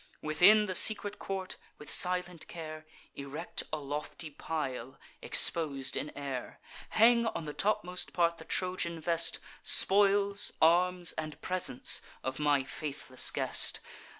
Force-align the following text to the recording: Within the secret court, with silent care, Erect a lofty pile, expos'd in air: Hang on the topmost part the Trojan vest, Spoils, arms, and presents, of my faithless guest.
Within 0.23 0.65
the 0.65 0.73
secret 0.73 1.19
court, 1.19 1.57
with 1.77 1.87
silent 1.91 2.47
care, 2.47 2.87
Erect 3.13 3.61
a 3.71 3.77
lofty 3.77 4.31
pile, 4.31 4.97
expos'd 5.21 5.95
in 5.95 6.09
air: 6.17 6.59
Hang 6.89 7.27
on 7.27 7.45
the 7.45 7.53
topmost 7.53 8.11
part 8.11 8.39
the 8.39 8.45
Trojan 8.45 8.99
vest, 8.99 9.37
Spoils, 9.61 10.53
arms, 10.59 11.11
and 11.19 11.39
presents, 11.43 12.01
of 12.23 12.39
my 12.39 12.63
faithless 12.63 13.29
guest. 13.29 13.79